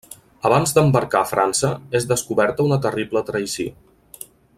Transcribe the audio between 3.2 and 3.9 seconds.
traïció.